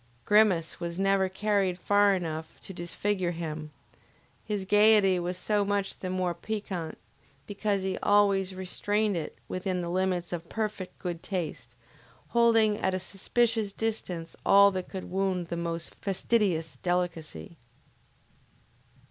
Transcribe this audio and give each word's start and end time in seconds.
Grimace 0.25 0.79
was 0.79 0.97
never 0.97 1.29
carried 1.29 1.77
far 1.77 2.15
enough 2.15 2.59
to 2.61 2.73
disfigure 2.73 3.29
him; 3.29 3.69
his 4.43 4.65
gayety 4.65 5.19
was 5.19 5.37
so 5.37 5.63
much 5.63 5.99
the 5.99 6.09
more 6.09 6.33
piquant 6.33 6.97
because 7.45 7.83
he 7.83 7.99
always 8.01 8.55
restrained 8.55 9.15
it 9.15 9.37
within 9.47 9.81
the 9.81 9.89
limits 9.91 10.33
of 10.33 10.49
perfect 10.49 10.97
good 10.97 11.21
taste, 11.21 11.75
holding 12.29 12.79
at 12.79 12.95
a 12.95 12.99
suspicious 12.99 13.71
distance 13.73 14.35
all 14.43 14.71
that 14.71 14.89
could 14.89 15.03
wound 15.11 15.49
the 15.49 15.55
most 15.55 15.93
fastidious 15.93 16.77
delicacy. 16.77 17.57